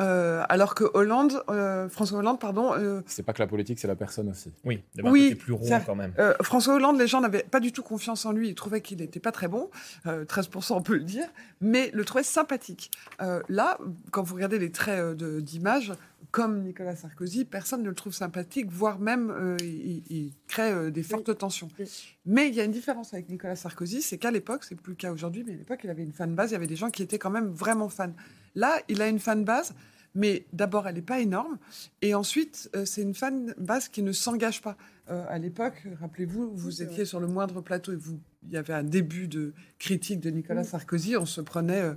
[0.00, 3.88] euh, alors que Hollande, euh, François Hollande, pardon, euh, C'est pas que la politique, c'est
[3.88, 4.50] la personne aussi.
[4.64, 6.12] Oui, il avait un Oui, côté plus rond quand même.
[6.18, 8.48] Euh, François Hollande, les gens n'avaient pas du tout confiance en lui.
[8.48, 9.70] Ils trouvaient qu'il n'était pas très bon.
[10.06, 11.28] Euh, 13%, on peut le dire.
[11.60, 12.90] Mais le trouvaient sympathique.
[13.20, 13.78] Euh, là,
[14.10, 15.92] quand vous regardez les traits euh, d'image,
[16.30, 20.90] comme Nicolas Sarkozy, personne ne le trouve sympathique, voire même euh, il, il crée euh,
[20.90, 21.68] des fortes tensions.
[21.78, 21.90] Oui.
[22.24, 24.96] Mais il y a une différence avec Nicolas Sarkozy, c'est qu'à l'époque, c'est plus le
[24.96, 26.90] cas aujourd'hui, mais à l'époque, il avait une fan base, il y avait des gens
[26.90, 28.12] qui étaient quand même vraiment fans.
[28.54, 29.74] Là, il a une fan base,
[30.14, 31.58] mais d'abord, elle n'est pas énorme,
[32.02, 34.76] et ensuite, euh, c'est une fan base qui ne s'engage pas.
[35.10, 38.74] Euh, à l'époque, rappelez-vous, vous étiez sur le moindre plateau et vous, il y avait
[38.74, 40.62] un début de critique de Nicolas.
[40.62, 41.94] Sarkozy, on se prenait euh,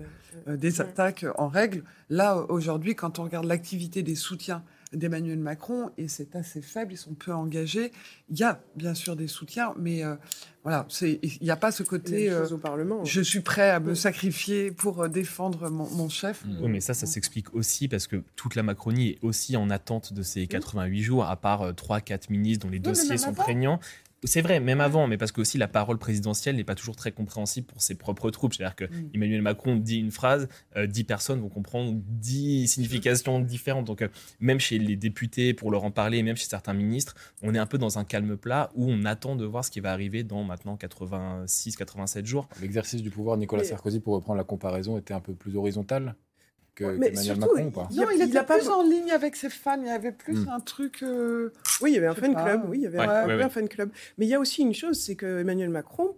[0.48, 1.84] euh, des attaques en règle.
[2.10, 4.64] Là, aujourd'hui, quand on regarde l'activité des soutiens
[4.94, 7.92] d'Emmanuel Macron, et c'est assez faible, ils sont peu engagés,
[8.30, 10.16] il y a bien sûr des soutiens, mais euh,
[10.64, 13.04] voilà, c'est- il n'y a pas ce côté euh, au Parlement.
[13.06, 13.96] je suis prêt à me Oui.
[13.98, 16.46] sacrifier pour euh, défendre mon, mon chef.
[16.46, 16.58] Mm.
[16.62, 20.14] Oui, mais ça, ça s'explique aussi parce que toute la Macronie est aussi en attente
[20.14, 23.80] de ces 88 jours, à part 3-4 ministres dont les dossiers sont prégnants.
[24.24, 27.12] C'est vrai, même avant, mais parce que aussi la parole présidentielle n'est pas toujours très
[27.12, 28.54] compréhensible pour ses propres troupes.
[28.54, 29.10] C'est-à-dire que Mm.
[29.14, 33.86] Emmanuel Macron dit une phrase, euh, 10 personnes vont comprendre 10 significations différentes.
[33.86, 34.08] Donc, euh,
[34.40, 37.66] même chez les députés, pour leur en parler, même chez certains ministres, on est un
[37.66, 40.44] peu dans un calme plat où on attend de voir ce qui va arriver dans
[40.44, 42.48] maintenant 86-87 jours.
[42.62, 46.16] L'exercice du pouvoir de Nicolas Sarkozy, pour reprendre la comparaison, était un peu plus horizontal
[46.76, 48.68] que Ouais, mais surtout, Macron ou pas il- Non, il, il était a pas- plus
[48.70, 50.50] en ligne avec ses fans, il y avait plus Mm.
[50.50, 51.04] un truc...
[51.04, 52.44] euh, Oui, il y avait un fan pas.
[52.44, 52.62] club.
[52.70, 53.50] Oui, il y avait Ouais, un, ouais, un ouais.
[53.50, 53.90] fan club.
[54.18, 56.16] Mais il y a aussi une chose, c'est que Emmanuel Macron,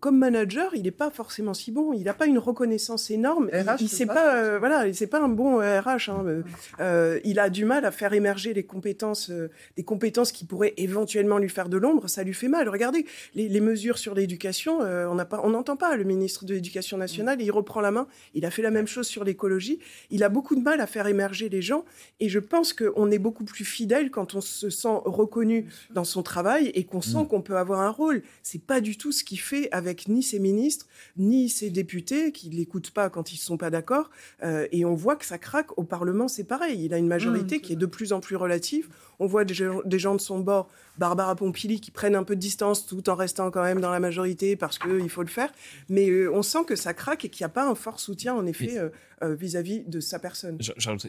[0.00, 1.92] comme manager, il n'est pas forcément si bon.
[1.92, 3.48] Il n'a pas une reconnaissance énorme.
[3.52, 6.08] Il- RH, il c'est pas, euh, voilà, c'est pas un bon RH.
[6.10, 6.24] hein.
[6.26, 6.42] Euh,
[6.80, 10.74] euh, il a du mal à faire émerger les compétences, euh, des compétences qui pourraient
[10.76, 12.08] éventuellement lui faire de l'ombre.
[12.08, 12.68] Ça lui fait mal.
[12.68, 14.82] Regardez les, les mesures sur l'éducation.
[14.82, 17.40] euh, on n'a pas, on n'entend pas le ministre de l'Éducation nationale.
[17.40, 18.06] Et il reprend la main.
[18.34, 19.78] Il a fait la même chose sur l'écologie.
[20.10, 21.84] Il a beaucoup de mal à faire émerger les gens.
[22.20, 26.22] Et je pense qu'on est beaucoup plus fidèle quand on se sent reconnu dans son
[26.22, 27.26] travail et qu'on sent Mm.
[27.28, 28.22] qu'on peut avoir un rôle.
[28.42, 32.50] C'est pas du tout ce qu'il fait avec ni ses ministres, ni ses députés qui
[32.50, 34.10] l'écoutent pas quand ils sont pas d'accord.
[34.42, 36.84] Euh, et on voit que ça craque au Parlement, c'est pareil.
[36.84, 38.88] Il a une majorité Mm, qui est de plus en plus relative.
[39.18, 42.36] On voit des gens, des gens de son bord, Barbara Pompili, qui prennent un peu
[42.36, 45.52] de distance tout en restant quand même dans la majorité parce qu'il faut le faire.
[45.88, 48.34] Mais euh, on sent que ça craque et qu'il n'y a pas un fort soutien,
[48.34, 48.88] en effet, euh,
[49.22, 50.58] euh, vis-à-vis de sa personne.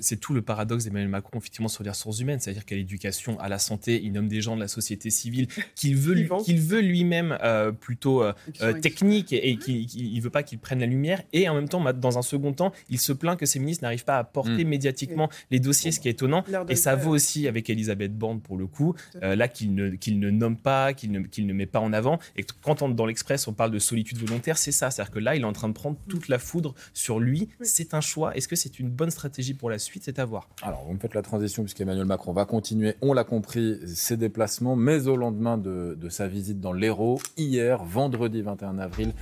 [0.02, 2.40] C'est tout le paradoxe d'Emmanuel Macron, effectivement, sur les ressources humaines.
[2.40, 5.96] C'est-à-dire qu'à l'éducation, à la santé, il nomme des gens de la société civile qu'il
[5.96, 10.44] veut, qu'il veut lui-même euh, plutôt euh, euh, technique et, et qu'il ne veut pas
[10.44, 11.22] qu'il prenne la lumière.
[11.34, 14.06] Et en même temps, dans un second temps, il se plaint que ces ministres n'arrivent
[14.06, 14.70] pas à porter Mm.
[14.70, 16.44] médiatiquement les dossiers, ce qui est étonnant.
[16.70, 20.20] Et ça vaut aussi avec Elisabeth Borne pour le coup, euh, là qu'il ne, qu'il
[20.20, 22.20] ne nomme pas, qu'il ne, qu'il ne met pas en avant.
[22.36, 24.92] Et quand on, dans l'Express on parle de solitude volontaire, c'est ça.
[24.92, 27.50] C'est-à-dire que là, il est en train de prendre toute la foudre sur lui.
[27.60, 27.68] Oui.
[27.68, 28.36] C'est un choix.
[28.36, 30.04] Est-ce que c'est une bonne stratégie pour la suite?
[30.06, 30.50] C'est à voir.
[30.62, 34.76] Alors, vous me faites la transition puisqu'Emmanuel Macron va continuer, on l'a compris, ses déplacements,
[34.76, 39.14] mais au lendemain de, de sa visite dans l'Hérault, hier, vendredi 21 avril,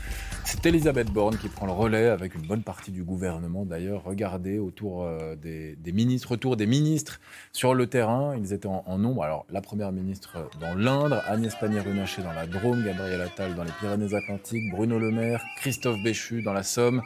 [0.45, 3.65] c'est Elisabeth Borne qui prend le relais avec une bonne partie du gouvernement.
[3.65, 7.19] D'ailleurs, regardez autour euh, des, des ministres, autour des ministres
[7.51, 9.23] sur le terrain, ils étaient en, en nombre.
[9.23, 13.71] Alors, la première ministre dans l'Indre, Agnès Pannier-Runacher dans la Drôme, Gabriel Attal dans les
[13.71, 17.01] Pyrénées-Atlantiques, Bruno Le Maire, Christophe Béchu dans la Somme,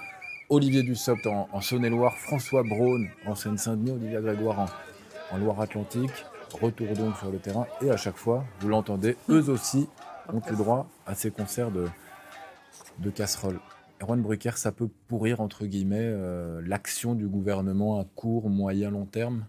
[0.50, 4.74] Olivier Dussopt en, Saône-et-Loire, François Braun en Seine-Saint-Denis, Olivia Grégoire
[5.32, 6.26] en, Loire-Atlantique.
[6.62, 9.88] Retour donc sur le terrain et à chaque fois, vous l'entendez, eux aussi
[10.32, 11.88] ont eu droit à ces concerts de,
[13.00, 13.60] de casseroles.
[14.02, 19.06] Erwan Brucker, ça peut pourrir, entre guillemets, euh, l'action du gouvernement à court, moyen, long
[19.06, 19.46] terme?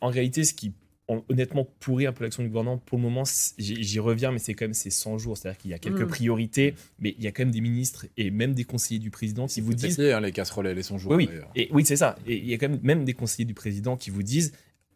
[0.00, 0.72] En réalité, ce qui
[1.08, 3.24] honnêtement pourrit un peu l'action du gouvernement pour le moment,
[3.58, 5.36] j'y reviens, mais c'est quand même ces 100 jours.
[5.36, 6.06] C'est-à-dire qu'il y a quelques Mm.
[6.08, 9.46] priorités, mais il y a quand même des ministres et même des conseillers du président
[9.46, 11.12] qui vous C'est disent hein, les casseroles et les 100 jours.
[11.12, 11.26] Oui, oui.
[11.26, 11.50] d'ailleurs.
[11.54, 12.16] Et, oui, c'est ça.
[12.26, 14.52] Et il y a quand même, même des conseillers du président qui vous disent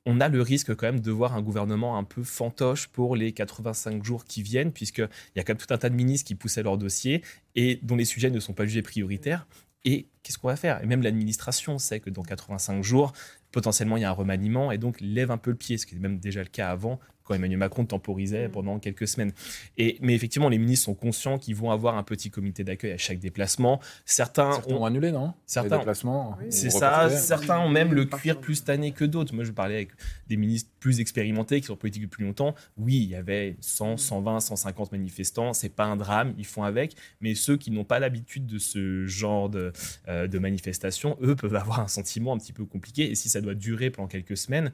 [0.08, 3.32] on a le risque quand même de voir un gouvernement un peu fantoche pour les
[3.32, 6.36] 85 jours qui viennent, puisqu'il y a quand même tout un tas de ministres qui
[6.36, 7.22] poussaient leur dossier
[7.56, 9.48] et dont les sujets ne sont pas jugés prioritaires.
[9.84, 10.82] Et qu'est-ce qu'on va faire?
[10.82, 13.12] Et même l'administration sait que dans 85 jours,
[13.56, 15.96] potentiellement, il y a un remaniement et donc lève un peu le pied, ce qui
[15.96, 18.52] est même déjà le cas avant, quand Emmanuel Macron temporisait Mm.
[18.52, 19.32] pendant quelques semaines.
[19.76, 22.98] Et, mais effectivement, les ministres sont conscients qu'ils vont avoir un petit comité d'accueil à
[22.98, 23.80] chaque déplacement.
[24.04, 25.34] Certains, Certains ont ont annulé, non?
[25.46, 26.36] Certains- Les déplacements.
[26.38, 26.46] Oui.
[26.46, 29.34] ont c'est ça, certains ont même le cuir plus tanné que d'autres.
[29.34, 29.90] Moi, je parlais avec
[30.28, 32.54] des ministres plus expérimentés qui sont en politique depuis longtemps.
[32.76, 35.52] Oui, il y avait 100, 120, 150 manifestants.
[35.52, 36.94] C'est pas un drame, ils font avec.
[37.20, 39.72] Mais ceux qui n'ont pas l'habitude de ce genre de,
[40.08, 43.10] euh, de manifestation, eux, peuvent avoir un sentiment un petit peu compliqué.
[43.10, 44.72] Et si ça doit durer pendant quelques semaines,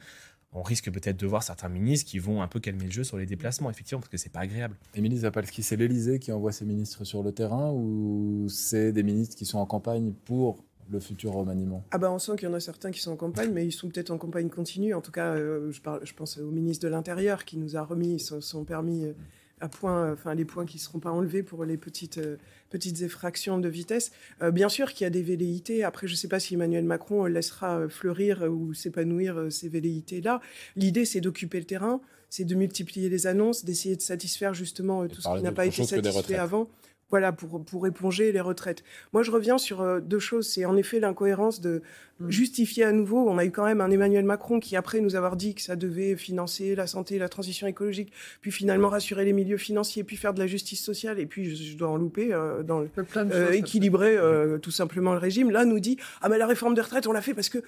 [0.52, 3.16] on risque peut-être de voir certains ministres qui vont un peu calmer le jeu sur
[3.16, 4.76] les déplacements, effectivement, parce que c'est pas agréable.
[4.94, 9.36] Émilie Zapalski, c'est l'Elysée qui envoie ses ministres sur le terrain ou c'est des ministres
[9.36, 11.84] qui sont en campagne pour le futur remaniement?
[11.90, 13.72] Ah bah on sent qu'il y en a certains qui sont en campagne, mais ils
[13.72, 14.94] sont peut-être en campagne continue.
[14.94, 17.82] En tout cas, euh, je, parle, je pense au ministre de l'Intérieur qui nous a
[17.82, 19.14] remis son, son permis euh,
[19.62, 22.36] à point, euh, enfin les points qui ne seront pas enlevés pour les petites, euh,
[22.68, 24.10] petites effractions de vitesse.
[24.42, 25.84] Euh, bien sûr qu'il y a des velléités.
[25.84, 30.40] Après, je ne sais pas si Emmanuel Macron laissera fleurir ou s'épanouir ces velléités-là.
[30.76, 35.22] L'idée, c'est d'occuper le terrain, c'est de multiplier les annonces, d'essayer de satisfaire justement tout
[35.22, 36.68] ce qui n'a pas été satisfait avant.
[37.12, 38.82] Voilà, pour, pour éponger les retraites.
[39.12, 40.48] Moi, je reviens sur euh, deux choses.
[40.48, 41.82] C'est en effet l'incohérence de
[42.22, 42.30] Mm.
[42.30, 43.28] justifier à nouveau.
[43.28, 45.76] On a eu quand même un Emmanuel Macron qui, après nous avoir dit que ça
[45.76, 50.34] devait financer la santé, la transition écologique, puis finalement rassurer les milieux financiers, puis faire
[50.34, 53.46] de la justice sociale, et puis je, je dois en louper, euh, dans le, euh,
[53.46, 55.50] choses, équilibrer euh, tout simplement le régime.
[55.50, 57.58] Là, nous dit ah mais la réforme des retraites, on l'a fait parce que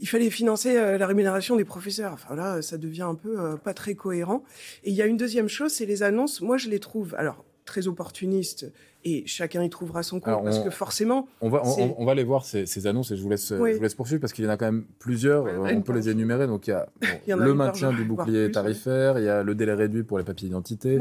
[0.00, 2.12] il fallait financer euh, la rémunération des professeurs.
[2.12, 4.42] Enfin là, ça devient un peu euh, pas très cohérent.
[4.84, 6.40] Et il y a une deuxième chose, c'est les annonces.
[6.40, 8.70] Moi, je les trouve alors très opportunistes
[9.04, 12.44] et chacun y trouvera son compte parce que forcément, on va, on, va les voir,
[12.44, 13.72] ces, ces annonces, et je vous laisse, Oui.
[13.72, 15.44] je vous laisse poursuivre parce qu'il y en a quand même plusieurs.
[15.44, 16.46] Ouais, euh, ouais, on peut les énumérer.
[16.46, 19.18] Donc, il y a bon, Il y en a le maintien du bouclier plus, tarifaire,
[19.18, 20.98] il y a le délai réduit pour les papiers d'identité,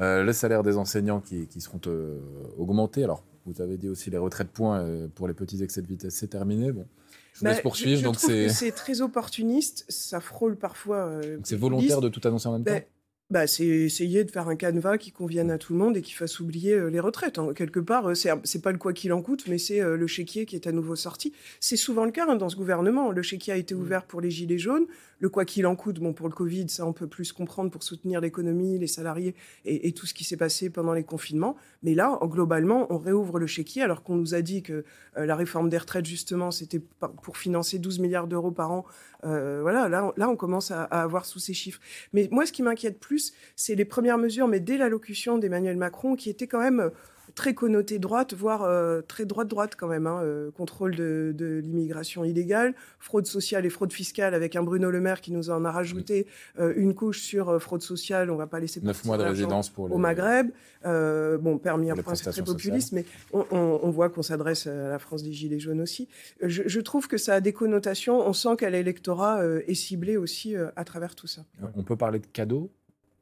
[0.00, 2.18] euh, les salaires des enseignants qui, qui seront euh,
[2.58, 3.02] augmentés.
[3.04, 5.88] Alors, vous avez dit aussi les retraits de points euh, pour les petits excès de
[5.88, 6.70] vitesse, c'est terminé.
[6.70, 6.86] Bon,
[7.32, 7.98] je vous Bah, laisse poursuivre.
[7.98, 9.86] je donc, trouve c'est que c'est très opportuniste.
[9.88, 11.20] Ça frôle parfois.
[11.42, 12.72] c'est volontaire de tout annoncer en même temps?
[12.72, 12.82] Ben,
[13.30, 16.12] bah, c'est essayer de faire un canevas qui convienne à tout le monde et qui
[16.12, 17.38] fasse oublier euh, les retraites.
[17.38, 17.52] hein.
[17.54, 20.46] Quelque part, euh, c'est pas le quoi qu'il en coûte, mais c'est euh, le chéquier
[20.46, 21.32] qui est à nouveau sorti.
[21.60, 23.12] C'est souvent le cas hein, dans ce gouvernement.
[23.12, 24.86] Le chéquier a été ouvert pour les gilets jaunes.
[25.20, 27.82] Le quoi qu'il en coûte, bon, pour le Covid, ça on peut plus comprendre pour
[27.82, 31.56] soutenir l'économie, les salariés et, tout ce qui s'est passé pendant les confinements.
[31.82, 34.84] Mais là, en- globalement, on réouvre le chéquier alors qu'on nous a dit que
[35.18, 36.80] euh, la réforme des retraites, justement, c'était
[37.22, 38.84] pour financer 12 milliards d'euros par an.
[39.24, 41.80] Euh, voilà, là, on- commence à, à avoir sous ces chiffres.
[42.14, 46.16] Mais moi, ce qui m'inquiète plus, c'est les premières mesures, mais dès l'allocution d'Emmanuel Macron,
[46.16, 46.90] qui était quand même
[47.34, 50.06] très connotée droite, voire euh, très droite-droite quand même.
[50.06, 54.90] hein, euh, contrôle de, de l'immigration illégale, fraude sociale et fraude fiscale, avec un Bruno
[54.90, 56.26] Le Maire qui nous en a rajouté
[56.58, 58.30] euh, une couche sur euh, fraude sociale.
[58.30, 60.50] On va pas laisser 9 partir mois de résidence pour les, au Maghreb.
[60.86, 64.66] Euh, bon, permis à point, c'est très populiste, mais on, on- on voit qu'on s'adresse
[64.66, 66.08] à la France des Gilets jaunes aussi.
[66.42, 68.26] Je, je trouve que ça a des connotations.
[68.26, 71.42] On sent qu'à l'électorat euh, est ciblé aussi euh, à travers tout ça.
[71.76, 72.70] On peut parler de cadeaux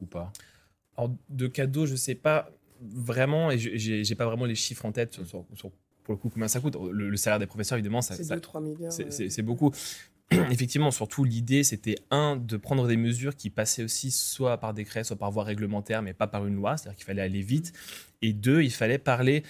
[0.00, 0.32] ou pas?
[0.96, 4.92] Alors, de cadeaux, je sais pas vraiment, et je- j'ai pas vraiment les chiffres en
[4.92, 5.70] tête sur, sur- sur,
[6.04, 6.76] pour le coup combien ça coûte.
[6.92, 8.92] Le, le salaire des professeurs, évidemment, ça, C'est ça- 2-3 milliards.
[8.92, 9.72] c'est- beaucoup.
[10.50, 15.02] Effectivement, surtout l'idée, c'était un de prendre des mesures qui passaient aussi soit par décret,
[15.04, 17.72] soit par voie réglementaire, mais pas par une loi, c'est-à-dire qu'il fallait aller vite.
[18.20, 19.42] Et deux, il fallait parler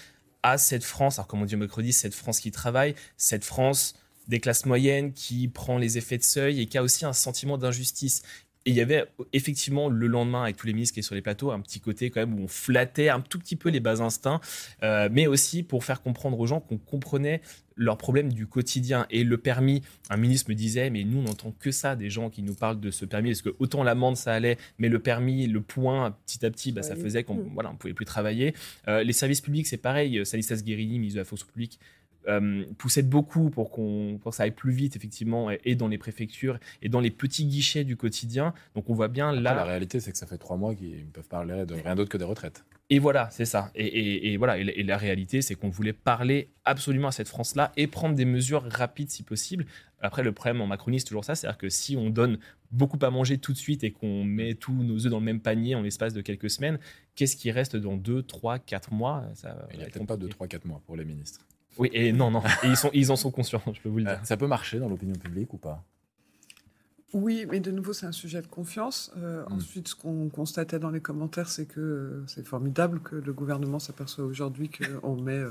[0.45, 3.95] à cette France, alors comme on dit au mercredi, cette France qui travaille, cette France
[4.29, 7.59] des classes moyennes qui prend les effets de seuil et qui a aussi un sentiment
[7.59, 8.23] d'injustice.
[8.67, 11.23] Et il y avait effectivement le lendemain, avec tous les ministres qui étaient sur les
[11.23, 14.03] plateaux, un petit côté quand même où on flattait un tout petit peu les bas
[14.03, 14.41] instincts,
[14.83, 17.41] euh, mais aussi pour faire comprendre aux gens qu'on comprenait
[17.77, 19.07] leurs problèmes du quotidien.
[19.11, 22.29] Et le permis, un ministre me disait, mais nous, on n'entend que ça, des gens
[22.29, 25.47] qui nous parlent de ce permis, parce que autant l'amende, ça allait, mais le permis,
[25.47, 27.51] le point, petit à petit, bah, ça faisait qu'on Mm.
[27.55, 28.55] voilà, on pouvait plus travailler.
[28.89, 30.25] Euh, les services publics, c'est pareil.
[30.25, 31.79] Stanislas Guérini, ministre de la fonction publique,
[32.29, 35.89] euh, poussait beaucoup pour, qu'on, pour que ça aille plus vite, effectivement, et, et dans
[35.89, 38.53] les préfectures, et dans les petits guichets du quotidien.
[38.75, 39.51] Donc on voit bien là...
[39.51, 41.95] Après, La réalité, c'est que ça fait trois mois qu'ils ne peuvent parler de rien
[41.95, 42.65] d'autre que des retraites.
[42.91, 43.71] Et voilà, c'est ça.
[43.75, 44.57] Et, et- et voilà.
[44.59, 48.63] Et, la- réalité, c'est qu'on voulait parler absolument à cette France-là et prendre des mesures
[48.63, 49.67] rapides si possible.
[50.01, 51.35] Après, le problème en Macronie, c'est toujours ça.
[51.35, 52.39] C'est-à-dire que si on donne
[52.71, 55.41] beaucoup à manger tout de suite et qu'on met tous nos œufs dans le même
[55.41, 56.79] panier en l'espace de quelques semaines,
[57.15, 59.25] qu'est-ce qui reste dans 2, 3, 4 mois?
[59.35, 60.57] Ça Il n'y a peut-être pas de compliqué.
[60.57, 61.41] 3-4 mois pour les ministres.
[61.79, 62.43] Oui, et non, non.
[62.65, 64.27] Et ils, sont, ils en sont conscients, je peux vous le Euh, dire.
[64.27, 65.83] ça peut marcher dans l'opinion publique ou pas?
[67.15, 69.11] Oui, mais de nouveau, c'est un sujet de confiance.
[69.17, 69.53] Euh, Mm.
[69.55, 73.79] Ensuite, ce qu'on constatait dans les commentaires, c'est que euh, c'est formidable que le gouvernement
[73.79, 75.51] s'aperçoit aujourd'hui qu'on met euh,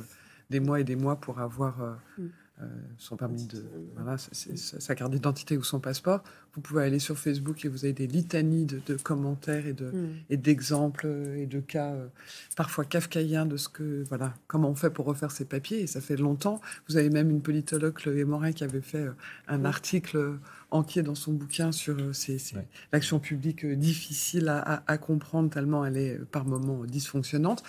[0.49, 2.27] des mois et des mois pour avoir euh, Mm.
[2.61, 2.65] Euh,
[2.97, 3.63] son permis de
[3.95, 6.23] voilà, c'est- sa carte d'identité ou son passeport,
[6.55, 9.85] vous pouvez aller sur Facebook et vous avez des litanies de, de commentaires et de
[9.91, 10.09] Mm.
[10.31, 12.07] et d'exemples euh, et de cas euh,
[12.55, 16.01] parfois kafkaïens de ce que voilà comment on fait pour refaire ses papiers et ça
[16.01, 16.59] fait longtemps.
[16.89, 19.05] Vous avez même une politologue Chloé Morin qui avait fait
[19.47, 20.37] un article
[20.71, 22.67] entier dans son bouquin sur ces- ces- Ouais.
[22.91, 27.63] l'action publique difficile à, à- à comprendre tellement elle est par moments dysfonctionnante.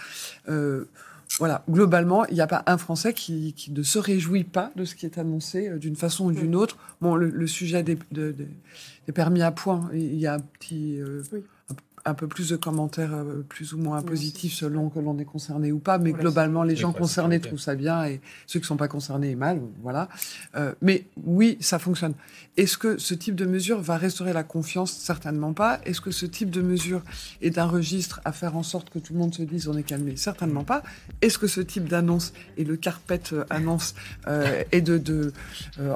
[0.49, 0.87] Euh,
[1.39, 4.85] voilà, globalement, il n'y a pas un Français qui, qui ne se réjouit pas de
[4.85, 6.77] ce qui est annoncé euh, d'une façon ou d'une autre.
[7.01, 8.47] Bon, le, le sujet des, de- de-
[9.07, 11.43] des permis à points, il y a un petit, euh, Oui.
[12.05, 15.25] Un, peu plus de commentaires euh, plus ou moins Oui, positifs selon que l'on est
[15.25, 18.65] concerné ou pas, mais Voilà, globalement, les gens concernés trouvent ça bien et ceux qui
[18.65, 20.09] ne sont pas concernés mal, voilà.
[20.57, 22.15] Euh, mais oui, ça fonctionne.
[22.57, 24.93] Est-ce que ce type de mesure va restaurer la confiance?
[24.93, 25.81] Certainement pas.
[25.85, 27.03] Est-ce que ce type de mesure
[27.41, 29.83] est d'un registre à faire en sorte que tout le monde se dise on est
[29.83, 30.17] calmé?
[30.17, 30.83] Certainement pas.
[31.23, 33.95] Est-ce que ce type d'annonce et le carpet euh, annonce
[34.27, 35.33] euh, est de, de,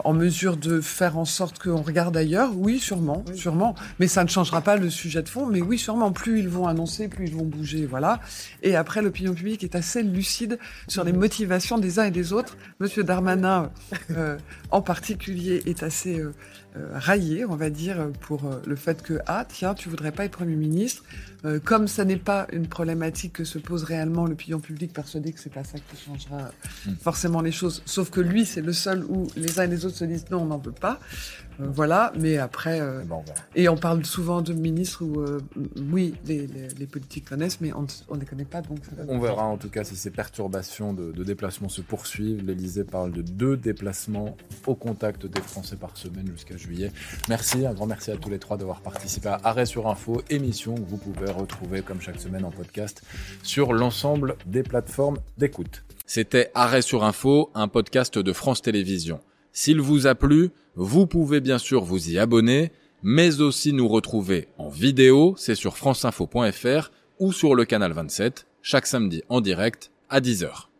[0.04, 2.52] en mesure de faire en sorte qu'on regarde ailleurs?
[2.56, 3.74] Oui, sûrement, sûrement.
[3.98, 5.46] Mais ça ne changera pas le sujet de fond.
[5.46, 5.91] Mais oui, sûrement.
[6.12, 8.20] Plus ils vont annoncer, plus ils vont bouger, voilà.
[8.62, 12.57] Et après, l'opinion publique est assez lucide sur les motivations des uns et des autres.
[12.81, 13.70] Monsieur Darmanin,
[14.11, 14.38] euh,
[14.70, 16.33] en particulier, est assez euh,
[16.76, 20.24] euh, raillé, on va dire, pour euh, le fait que ah tiens, tu voudrais pas
[20.24, 21.02] être Premier ministre.
[21.44, 25.40] Euh, comme ça n'est pas une problématique que se pose réellement l'opinion publique, persuadée que
[25.40, 26.50] c'est pas ça qui changera
[26.87, 26.94] Mm.
[27.00, 27.83] forcément les choses.
[27.87, 30.42] Sauf que lui, c'est le seul où les uns et les autres se disent non,
[30.42, 30.98] on n'en veut pas.
[31.60, 33.40] Euh, voilà, mais après, euh, Bon, voilà.
[33.54, 35.38] et on parle souvent de ministres où, euh,
[35.90, 37.82] oui, les, les- les politiques connaissent, mais on
[38.14, 41.24] ne les connaît pas, donc On verra en tout cas si ces perturbations de, de
[41.24, 42.44] déplacement se poursuivent.
[42.46, 44.36] L'Elysée parle de deux déplacements
[44.66, 46.90] au contact des Français par semaine jusqu'à juillet.
[47.28, 50.74] Merci, un grand merci à tous les trois d'avoir participé à Arrêt sur Info, émission
[50.74, 53.02] que vous pouvez retrouver comme chaque semaine en podcast
[53.42, 55.82] sur l'ensemble des plateformes d'écoute.
[56.06, 59.20] C'était Arrêt sur Info, un podcast de France Télévisions.
[59.52, 64.48] S'il vous a plu, vous pouvez bien sûr vous y abonner, mais aussi nous retrouver
[64.56, 70.20] en vidéo, c'est sur franceinfo.fr ou sur le canal 27, chaque samedi en direct à
[70.20, 70.71] 10h.